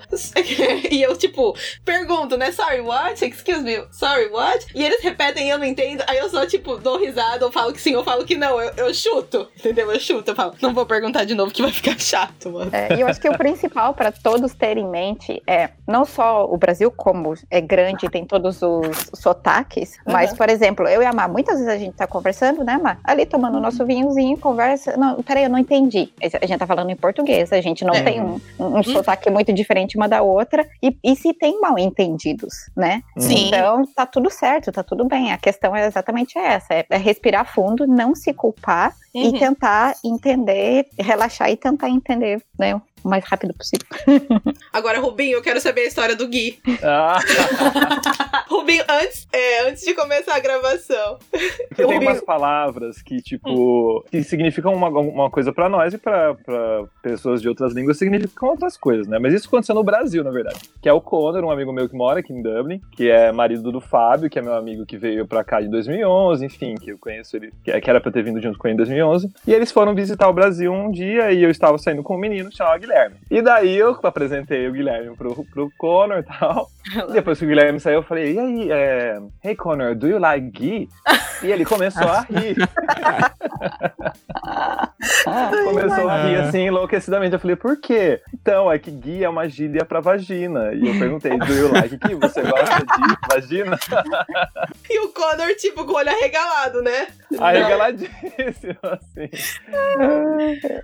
[0.91, 1.52] e eu, tipo,
[1.85, 2.51] pergunto, né?
[2.51, 3.23] Sorry, what?
[3.25, 4.65] Excuse me, sorry, what?
[4.73, 6.03] E eles repetem e eu não entendo.
[6.07, 8.59] Aí eu só, tipo, dou risada, ou falo que sim, ou falo que não.
[8.61, 9.91] Eu, eu chuto, entendeu?
[9.91, 12.71] Eu chuto, eu falo, não vou perguntar de novo que vai ficar chato, mano.
[12.73, 16.45] É, e eu acho que o principal para todos terem em mente é não só
[16.45, 20.37] o Brasil, como é grande e tem todos os sotaques, mas, Uhum.
[20.37, 22.99] por exemplo, eu e a Mar, muitas vezes a gente tá conversando, né, Mar?
[23.03, 24.95] Ali tomando o nosso vinhozinho, conversa.
[24.97, 26.09] Não, peraí, eu não entendi.
[26.41, 28.01] A gente tá falando em português, a gente não É.
[28.03, 30.67] tem um, um, um sotaque muito diferente uma da outra.
[30.81, 33.03] E, e se tem mal entendidos, né?
[33.17, 33.47] Sim.
[33.47, 35.33] Então tá tudo certo, tá tudo bem.
[35.33, 39.35] A questão é exatamente essa: é, é respirar fundo, não se culpar Uhum.
[39.35, 42.81] e tentar entender, relaxar e tentar entender, né?
[43.03, 43.85] O mais rápido possível.
[44.71, 46.57] Agora, Rubinho, eu quero saber a história do Gui.
[46.81, 47.19] Ah,
[48.47, 51.19] Rubinho, antes, é, antes de começar a gravação.
[51.67, 56.33] porque tem umas palavras que, tipo, que significam uma, uma coisa pra nós e pra,
[56.33, 59.19] pra pessoas de outras línguas significam outras coisas, né?
[59.19, 60.61] Mas isso aconteceu no Brasil, na verdade.
[60.81, 63.69] Que é o Conor, um amigo meu que mora aqui em Dublin, que é marido
[63.69, 66.97] do Fábio, que é meu amigo que veio pra cá de 2011, enfim, que eu
[66.97, 69.02] conheço ele, que que era pra ter vindo junto com ele em 2011.
[69.45, 72.49] E eles foram visitar o Brasil um dia e eu estava saindo com um menino
[72.49, 73.15] que chamava Guilherme.
[73.29, 76.69] E daí eu apresentei o Guilherme pro, pro Conor e tal.
[77.11, 79.19] Depois que o Guilherme saiu, eu falei, e aí, é...
[79.43, 80.89] Hey Connor, do you like Gui?
[81.41, 82.55] E ele começou a rir.
[85.63, 87.33] começou a rir assim, enlouquecidamente.
[87.33, 88.21] Eu falei, por quê?
[88.33, 90.73] Então, é que Gui é uma gíria pra vagina.
[90.73, 92.15] E eu perguntei, do you like Gui?
[92.15, 93.77] Você gosta de vagina?
[94.89, 97.07] E o Connor, tipo, com o olho arregalado, né?
[97.39, 99.29] Arregaladíssimo, assim.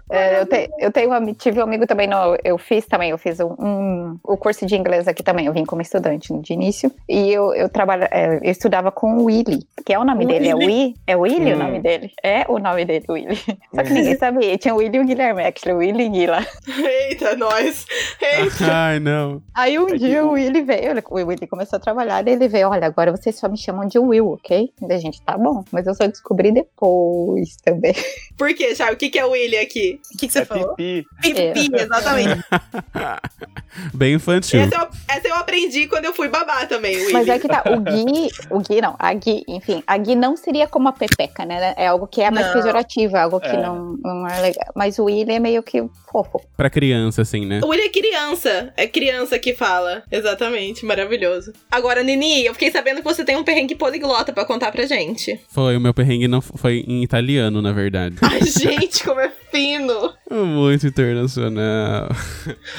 [0.09, 3.39] É, eu, te- eu tenho tive um amigo também, no, eu fiz também, eu fiz
[3.39, 7.31] um, um- o curso de inglês aqui também, eu vim como estudante de início, e
[7.31, 10.55] eu, eu, trabalha, é, eu estudava com o Willy, que é o nome dele, é
[10.55, 10.65] Willy?
[10.73, 11.59] Willy, é Willy o Hum.
[11.59, 13.35] nome dele, é o nome dele, Willy.
[13.75, 16.45] Só que ninguém sabia, tinha o Willy e o Guilherme, actually, o Willy e Guila.
[16.67, 17.85] Eita, nós.
[18.21, 18.65] Eita.
[18.71, 19.41] Ai, não.
[19.53, 22.33] Aí um É dia o- o Willy veio, ele- o Willy começou a trabalhar, daí
[22.33, 24.71] ele veio, olha, agora vocês só me chamam de Will, ok?
[24.81, 27.93] Daí a gente, tá bom, mas eu só descobri depois também.
[28.37, 28.95] Por quê, Charles?
[28.95, 29.99] O que, que é Willy aqui?
[30.13, 30.75] O que, que você É falou?
[30.75, 31.07] pipi.
[31.21, 32.43] Pipi, exatamente.
[33.93, 34.61] Bem infantil.
[34.61, 37.13] Essa eu, essa eu aprendi quando eu fui babá também, Willy.
[37.13, 40.35] Mas é que tá, o Gui, o Gui não, a Gui, enfim, a Gui não
[40.35, 41.73] seria como a Pepeca, né?
[41.77, 42.53] É algo que é mais Não.
[42.53, 43.61] pejorativo, é algo que É.
[43.61, 44.71] não, não é legal.
[44.75, 46.41] Mas o Willy é meio que fofo.
[46.55, 47.61] Pra criança, assim, né?
[47.63, 48.73] O Willy é criança.
[48.75, 50.03] É criança que fala.
[50.11, 50.85] Exatamente.
[50.85, 51.53] Maravilhoso.
[51.71, 55.39] Agora, Nini, eu fiquei sabendo que você tem um perrengue poliglota pra contar pra gente.
[55.49, 58.15] Foi, o meu perrengue não foi em italiano, na verdade.
[58.21, 60.13] Ai, gente, como é fino.
[60.29, 62.09] Muito internacional.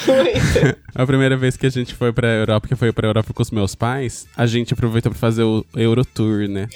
[0.06, 0.76] Muito.
[0.94, 3.50] A primeira vez que a gente foi pra Europa, que foi pra Europa com os
[3.50, 6.68] meus pais, a gente aproveitou pra fazer o Eurotour, né?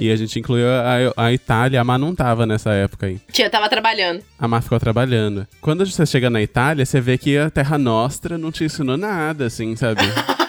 [0.00, 3.18] e a gente incluiu a, a Itália, a Má não tava nessa época aí.
[3.30, 4.22] Tia, tava trabalhando.
[4.38, 5.46] A Má ficou trabalhando.
[5.60, 9.46] Quando você chega na Itália, você vê que a Terra Nostra não te ensinou nada,
[9.46, 10.02] assim, sabe?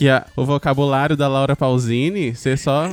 [0.00, 2.88] que a- o vocabulário da Laura Pausini, você só.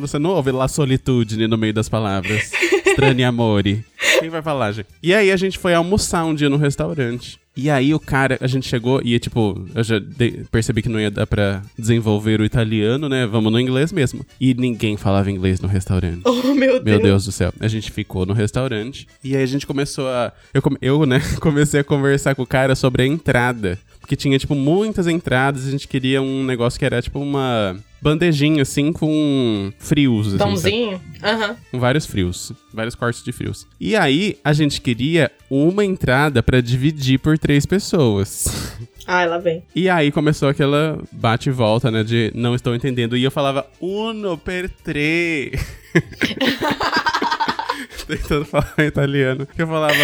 [0.00, 2.52] Você não ouve lá solitude no meio das palavras.
[2.86, 3.84] Strani amore.
[4.20, 4.86] Quem vai falar, gente?
[5.02, 7.38] E aí a gente foi almoçar um dia no restaurante.
[7.56, 11.00] E aí o cara, a gente chegou e, tipo, eu já dei- percebi que não
[11.00, 13.26] ia dar pra desenvolver o italiano, né?
[13.26, 14.24] Vamos no inglês mesmo.
[14.40, 16.20] E ninguém falava inglês no restaurante.
[16.24, 16.84] Oh, meu Deus.
[16.84, 17.52] Meu Deus do céu.
[17.60, 20.32] A gente ficou no restaurante e aí a gente começou a.
[20.52, 23.78] Eu, eu né, comecei a conversar com o cara sobre a entrada.
[24.04, 27.74] Porque tinha, tipo, muitas entradas e a gente queria um negócio que era, tipo, uma
[28.02, 30.26] bandejinha, assim, com frios.
[30.26, 30.36] Assim?
[30.36, 31.00] Pãozinho?
[31.22, 31.56] Aham.
[31.70, 32.52] Com vários frios.
[32.70, 33.66] Vários cortes de frios.
[33.80, 38.44] E aí, a gente queria uma entrada pra dividir por três pessoas.
[39.08, 39.62] Ai, lá vem.
[39.74, 42.04] E aí começou aquela bate e volta, né?
[42.04, 43.16] De não estou entendendo.
[43.16, 45.52] E eu falava uno per tre.
[48.06, 49.46] tentando falar italiano.
[49.46, 49.94] Que eu falava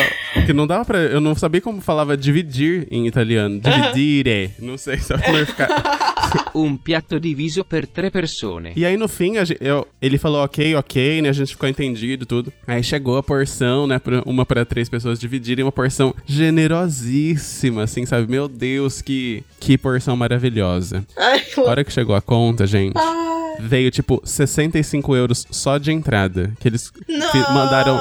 [0.47, 0.99] que não dava pra.
[0.99, 3.61] Eu não sabia como falava dividir em italiano.
[3.61, 4.51] Dividire.
[4.59, 5.69] Não sei se vai ficar.
[6.55, 8.73] Un piatto diviso per tre persone.
[8.77, 11.29] E aí no fim, a gen- eu- ele falou ok, ok, né?
[11.29, 12.53] A gente ficou entendido e tudo.
[12.67, 13.99] Aí chegou a porção, né?
[13.99, 18.31] Pra, uma pra três pessoas dividirem, uma porção generosíssima, assim, sabe?
[18.31, 21.05] Meu Deus, que, que porção maravilhosa.
[21.17, 25.93] Ai, A hora que chegou a conta, gente, Ai, veio tipo 65 euros só de
[25.93, 26.53] entrada.
[26.61, 27.55] Que eles não.
[27.55, 28.01] mandaram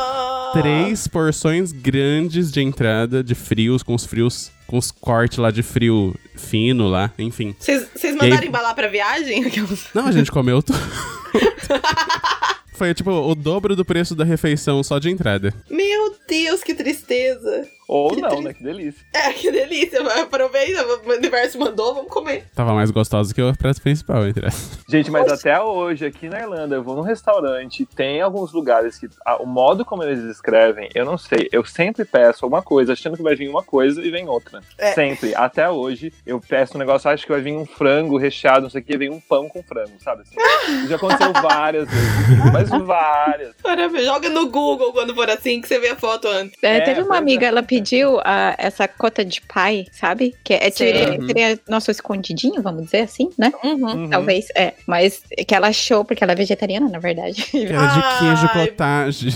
[0.54, 5.64] três porções grandes de entrada, de frios, com os frios, com os cortes lá de
[5.64, 7.56] frio fino lá, enfim.
[7.60, 9.44] Vocês E aí- mandaram embalar pra viagem?
[9.94, 10.80] Não, a gente comeu tudo.
[12.74, 15.54] Foi tipo o dobro do preço da refeição só de entrada.
[15.70, 17.68] Meu Deus, que tristeza.
[17.92, 18.54] Ou não, né?
[18.54, 19.04] Que delícia.
[19.14, 20.00] É, que delícia.
[20.22, 22.46] Aproveita, o universo mandou, vamos comer.
[22.54, 26.40] Tava mais gostoso que o prato principal, entre as- Gente, mas até hoje, aqui na
[26.40, 30.88] Irlanda, eu vou num restaurante, tem alguns lugares que ah, o modo como eles escrevem,
[30.94, 31.50] eu não sei.
[31.52, 34.62] Eu sempre peço uma coisa, achando que vai vir uma coisa e vem outra.
[34.78, 34.94] É.
[34.94, 35.34] Sempre.
[35.34, 38.82] Até hoje, eu peço um negócio, acho que vai vir um frango recheado, não sei
[38.82, 40.22] o que, vem um pão com frango, sabe?
[40.22, 43.56] Assim, já aconteceu várias vezes, mas várias.
[43.64, 44.06] Maravilha.
[44.06, 46.56] Joga no Google quando for assim, que você vê a foto antes.
[46.62, 47.50] É, É, teve uma pois amiga, é.
[47.50, 47.79] ela pediu
[48.24, 50.36] a- essa cota de pai, sabe?
[50.44, 51.28] Que é, seria, Uhum.
[51.28, 53.52] seria nosso escondidinho, vamos dizer assim, né?
[53.64, 53.86] Uhum.
[53.86, 54.10] Uhum.
[54.10, 54.74] Talvez, é.
[54.88, 57.46] Mas que ela achou, porque ela é vegetariana, na verdade.
[57.54, 59.30] Era de queijo cottage.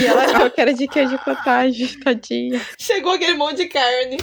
[0.00, 2.60] e ela achou que era de queijo cottage, tadinha.
[2.78, 4.16] Chegou aquele monte de carne.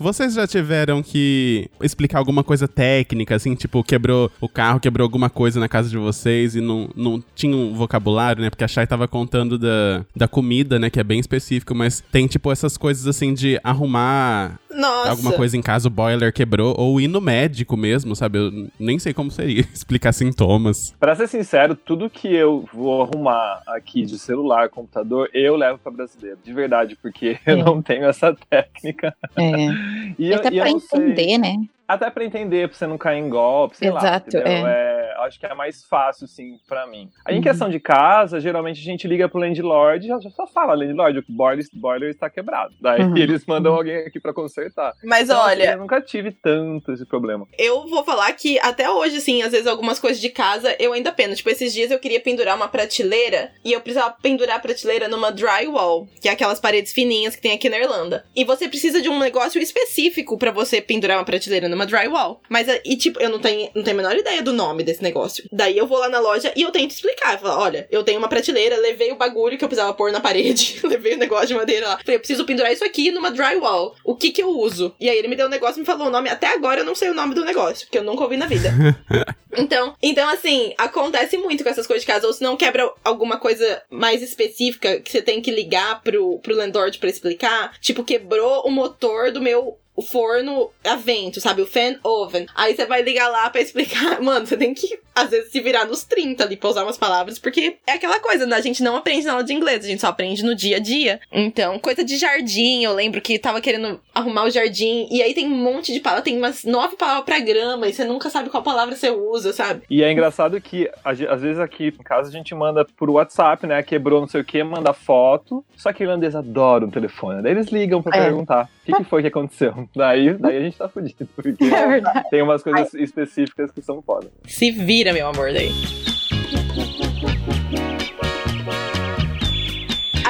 [0.00, 5.28] Vocês já tiveram que explicar alguma coisa técnica, assim, tipo, quebrou o carro, quebrou alguma
[5.28, 8.48] coisa na casa de vocês e não, não tinha um vocabulário, né?
[8.48, 10.88] Porque a Chay tava contando da, da comida, né?
[10.88, 15.10] Que é bem específico, mas tem, tipo, essas coisas, assim, de arrumar Nossa.
[15.10, 18.38] alguma coisa em casa, o boiler quebrou, ou ir no médico mesmo, sabe?
[18.38, 20.94] Eu nem sei como seria explicar sintomas.
[20.98, 25.90] Pra ser sincero, tudo que eu vou arrumar aqui de celular, computador, eu levo pra
[25.92, 26.38] brasileiro.
[26.44, 27.62] De verdade, porque eu É.
[27.62, 29.14] não tenho essa técnica.
[29.36, 29.50] É.
[30.18, 31.56] E Até eu, e eu pra não sei- entender, né?
[31.94, 33.98] Até pra entender, pra você não cair em golpe, sei lá.
[33.98, 34.46] Exato, entendeu?
[34.66, 35.10] é.
[35.10, 37.10] É, acho que é mais fácil, sim, pra mim.
[37.24, 37.42] Aí, em Uhum.
[37.42, 41.18] questão de casa, geralmente a gente liga pro landlord e já, já só fala, landlord,
[41.18, 42.74] o boiler, boiler está quebrado.
[42.80, 43.16] Daí Uhum.
[43.16, 44.94] eles mandam alguém aqui pra consertar.
[45.04, 47.46] Mas Então, assim, olha, eu nunca tive tanto esse problema.
[47.58, 51.12] eu vou falar que até hoje, assim, às vezes algumas coisas de casa eu ainda
[51.12, 51.34] peno.
[51.34, 55.30] Tipo, esses dias eu queria pendurar uma prateleira e eu precisava pendurar a prateleira numa
[55.32, 58.24] drywall, que é aquelas paredes fininhas que tem aqui na Irlanda.
[58.34, 62.40] E você precisa de um negócio específico pra você pendurar uma prateleira numa drywall.
[62.48, 65.44] Mas, e tipo, eu não tenho, não tenho a menor ideia do nome desse negócio.
[65.52, 67.38] Daí eu vou lá na loja e eu tento explicar.
[67.38, 70.80] Falo, olha, eu tenho uma prateleira, levei o bagulho que eu precisava pôr na parede,
[70.84, 71.98] levei o negócio de madeira lá.
[71.98, 73.94] Falei, eu preciso pendurar isso aqui numa drywall.
[74.04, 74.94] O que que eu uso?
[75.00, 76.28] E aí ele me deu um negócio e me falou o nome.
[76.28, 78.70] Até agora eu não sei o nome do negócio, porque eu nunca ouvi na vida.
[79.56, 82.26] Então, então assim, acontece muito com essas coisas de casa.
[82.26, 86.54] Ou se não quebra alguma coisa mais específica que você tem que ligar pro, pro
[86.54, 87.78] landlord pra explicar.
[87.80, 91.60] Tipo, quebrou o motor do meu o forno a vento, sabe?
[91.62, 92.46] O fan oven.
[92.54, 94.20] Aí você vai ligar lá pra explicar.
[94.22, 97.38] Mano, você tem que, às vezes, se virar nos 30 ali pra usar umas palavras,
[97.38, 98.56] porque é aquela coisa, né?
[98.56, 100.80] A gente não aprende na aula de inglês, a gente só aprende no dia a
[100.80, 101.20] dia.
[101.30, 105.46] Então, coisa de jardim, eu lembro que tava querendo arrumar o jardim, e aí tem
[105.46, 108.62] um monte de palavras, tem umas nove palavras pra grama, e você nunca sabe qual
[108.62, 109.82] palavra você usa, sabe?
[109.90, 113.82] E é engraçado que, às vezes, aqui em casa a gente manda por WhatsApp, né?
[113.82, 115.64] Quebrou não sei o que, manda foto.
[115.76, 117.42] Só que irlandês adora um telefone.
[117.42, 118.24] Daí eles ligam pra É.
[118.24, 119.88] perguntar o que, que foi que aconteceu.
[119.94, 122.30] Daí, daí a gente tá fudido, porque É verdade.
[122.30, 124.28] tem umas coisas específicas que são foda.
[124.46, 125.70] Se vira, meu amor, daí.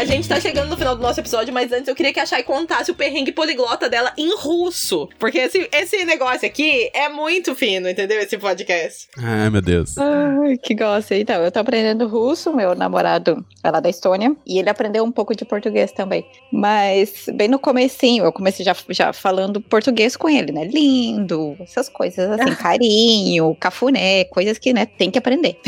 [0.00, 2.24] A gente tá chegando no final do nosso episódio, mas antes eu queria que a
[2.24, 5.06] Chay contasse o perrengue poliglota dela em russo.
[5.18, 8.18] Porque esse, esse negócio aqui é muito fino, entendeu?
[8.18, 9.08] Esse podcast.
[9.18, 9.98] Ai, meu Deus.
[9.98, 11.14] Ai, que gosta.
[11.14, 15.12] Então, eu tô aprendendo russo, meu namorado é lá da Estônia, e ele aprendeu um
[15.12, 16.24] pouco de português também.
[16.50, 20.64] Mas bem no comecinho, eu comecei já, já falando português com ele, né?
[20.64, 25.60] Lindo, essas coisas assim, carinho, cafuné, coisas que, né, tem que aprender.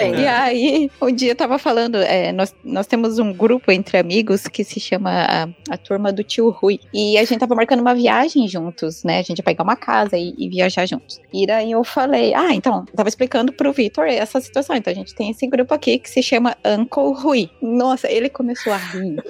[0.00, 4.46] E aí, um dia eu tava falando, é, nós, nós temos um grupo entre amigos
[4.46, 6.80] que se chama a, a Turma do Tio Rui.
[6.92, 9.18] E a gente tava marcando uma viagem juntos, né?
[9.18, 11.20] A gente ia pegar uma casa e, e viajar juntos.
[11.32, 14.76] E daí eu falei, ah, então, tava explicando pro Vitor essa situação.
[14.76, 17.50] Então a gente tem esse grupo aqui que se chama Uncle Rui.
[17.60, 19.22] Nossa, ele começou a rir,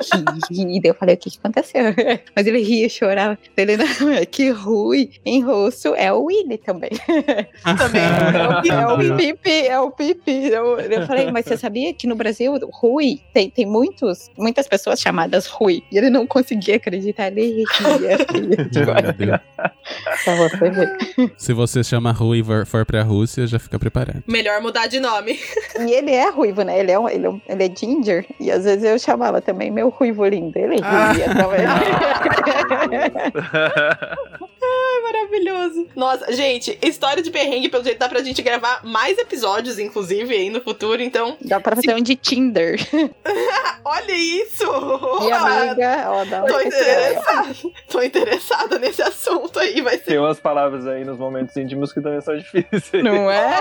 [0.50, 0.80] rir, rir.
[0.80, 1.82] Daí eu falei, o que, que aconteceu?
[2.34, 3.38] Mas ele ria, chorava.
[3.56, 6.90] Ele, não, é que Rui em russo é o Willy também.
[7.78, 8.02] Também.
[8.70, 10.48] É o pipi, é o pipi.
[10.48, 14.68] Eu, eu falei, mas você sabia que no Brasil, Rui tem, tem muito muitos, muitas
[14.68, 15.82] pessoas chamadas Rui.
[15.90, 17.64] E ele não conseguia acreditar nele.
[20.26, 20.96] Você ver.
[21.36, 24.22] Se você chama Rui e for- pra Rússia, já fica preparado.
[24.26, 25.38] Melhor mudar de nome.
[25.80, 26.78] E ele é ruivo, né?
[26.78, 28.26] Ele é, um- ele, é um- ele é ginger.
[28.38, 30.58] E às vezes eu chamava também meu ruivo lindo.
[30.58, 31.64] Ele ria também.
[35.34, 35.88] Maravilhoso.
[35.96, 40.50] Nossa, gente, história de perrengue, pelo jeito, dá pra gente gravar mais episódios, inclusive, aí
[40.50, 41.02] no futuro.
[41.02, 42.78] Então, Dá pra fazer um de Tinder.
[43.84, 44.64] olha isso!
[45.20, 47.54] Minha amiga, ó, dá Tô interessada.
[47.88, 50.04] Tô interessada nesse assunto aí, vai ser.
[50.04, 53.02] Tem umas palavras aí nos momentos íntimos que também são difíceis.
[53.02, 53.58] Não é?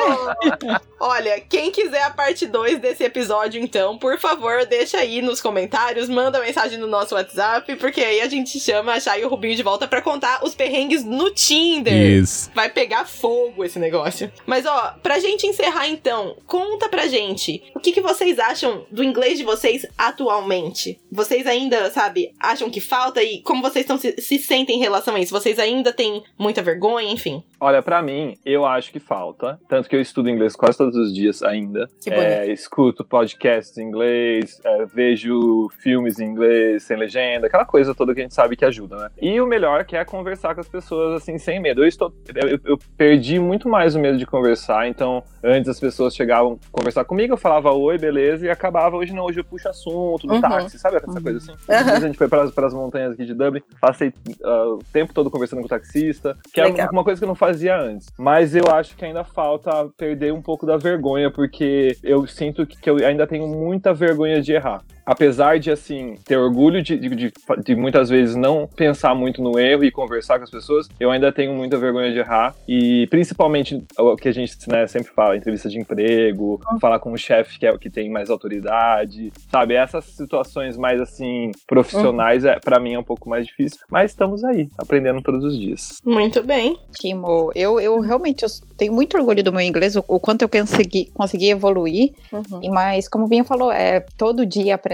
[0.99, 6.07] Olha, quem quiser a parte 2 desse episódio, então, por favor, deixa aí nos comentários,
[6.07, 9.55] manda mensagem no nosso WhatsApp, porque aí a gente chama a Chay e o Rubinho
[9.55, 11.62] de volta pra contar os perrengues no Tinder.
[11.63, 12.51] Isso.
[12.53, 14.31] Vai pegar fogo esse negócio.
[14.45, 19.03] Mas ó, pra gente encerrar então, conta pra gente o que, que vocês acham do
[19.03, 20.99] inglês de vocês atualmente.
[21.11, 25.15] Vocês ainda, sabe, acham que falta e como vocês estão se, se sentem em relação
[25.15, 25.33] a isso?
[25.33, 27.43] Vocês ainda têm muita vergonha, enfim.
[27.59, 29.59] Olha, pra mim, eu acho que falta.
[29.69, 31.89] Tanto que eu estudo inglês quase todos os dias ainda.
[32.01, 32.27] Que bonito.
[32.27, 38.13] É, escuto podcasts em inglês, é, vejo filmes em inglês sem legenda, aquela coisa toda
[38.13, 39.09] que a gente sabe que ajuda, né?
[39.21, 41.83] E o melhor que é conversar com as pessoas assim, sem medo.
[41.83, 46.15] Eu, estou, eu, eu perdi muito mais o medo de conversar, então antes as pessoas
[46.15, 48.95] chegavam conversar comigo, eu falava oi, beleza, e acabava.
[48.95, 50.41] Hoje não, hoje eu puxo assunto no Uhum.
[50.41, 51.53] táxi, sabe essa coisa assim?
[51.67, 54.13] Vezes a gente foi para as montanhas aqui de Dublin, passei
[54.43, 56.89] ah, o tempo todo conversando com o taxista, que é Legal.
[56.91, 58.07] uma coisa que eu não fazia antes.
[58.17, 62.79] Mas eu acho que ainda falta perder um pouco da vergonha, porque eu sinto que,
[62.79, 64.81] que eu ainda tenho muita vergonha de errar.
[65.05, 69.59] Apesar de, assim, ter orgulho de, de, de- de muitas vezes não pensar muito no
[69.59, 72.55] erro e conversar com as pessoas, eu ainda tenho muita vergonha de errar.
[72.67, 77.17] E principalmente o que a gente né, sempre fala, entrevista de emprego, falar com o
[77.17, 79.73] chefe que, é, que tem mais autoridade, sabe?
[79.75, 83.79] Essas situações mais, assim, profissionais, é, para mim é um pouco mais difícil.
[83.89, 85.99] Mas estamos aí, aprendendo todos os dias.
[86.05, 86.77] Muito bem.
[86.99, 90.49] Timo, eu, eu realmente eu tenho muito orgulho do meu inglês, o, o quanto eu
[90.49, 92.13] consegui, consegui evoluir.
[92.61, 94.92] E Mas, como o Vinho falou, é todo dia aprendendo.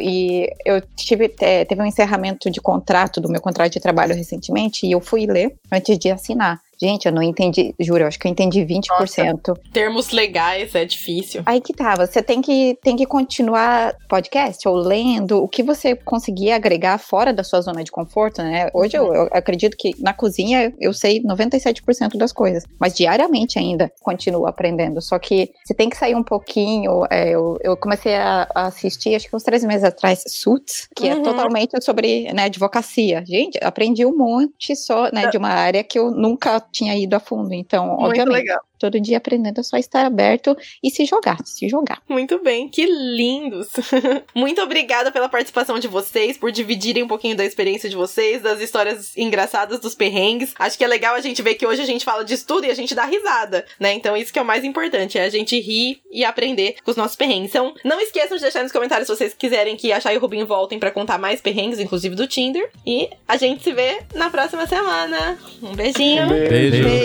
[0.00, 4.86] E eu tive, é, teve um encerramento de contrato, do meu contrato de trabalho recentemente,
[4.86, 6.60] e eu fui ler antes de assinar.
[6.82, 9.54] Gente, eu não entendi, juro, eu acho que eu entendi 20%.
[9.72, 11.42] Termos legais é difícil.
[11.44, 15.94] Aí que tá, você tem que, tem que continuar podcast ou lendo, o que você
[15.94, 18.68] conseguir agregar fora da sua zona de conforto, né?
[18.72, 23.92] Hoje eu, eu acredito que na cozinha eu sei 97% das coisas, mas diariamente ainda
[24.00, 25.02] continuo aprendendo.
[25.02, 27.04] Só que você tem que sair um pouquinho.
[27.10, 31.10] é, eu, eu comecei a, a assistir, acho que uns três meses atrás, Suits, que
[31.10, 31.20] Uhum.
[31.20, 33.24] é totalmente sobre né, advocacia.
[33.26, 37.20] Gente, aprendi um monte só né, de uma área que eu nunca tinha ido a
[37.20, 37.52] fundo.
[37.52, 38.60] Então, Muito obviamente legal.
[38.78, 42.02] todo dia aprendendo é só estar aberto e se jogar, se jogar.
[42.08, 43.68] Muito bem, que lindos!
[44.34, 48.60] Muito obrigada pela participação de vocês, por dividirem um pouquinho da experiência de vocês, das
[48.60, 50.54] histórias engraçadas dos perrengues.
[50.58, 52.70] Acho que é legal a gente ver que hoje a gente fala de estudo e
[52.70, 53.92] a gente dá risada, né?
[53.92, 56.96] Então isso que é o mais importante, é a gente rir e aprender com os
[56.96, 57.50] nossos perrengues.
[57.50, 60.20] Então não esqueçam de deixar nos comentários se vocês quiserem que a Chay e o
[60.20, 62.70] Rubinho voltem pra contar mais perrengues, inclusive do Tinder.
[62.86, 65.38] E a gente se vê na próxima semana.
[65.62, 66.28] Um beijinho.
[66.28, 66.59] Beijo.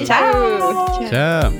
[0.05, 0.99] Tchau.
[1.09, 1.53] Tchau.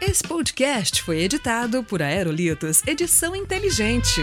[0.00, 4.22] Esse podcast foi editado por Aerolitos Edição Inteligente.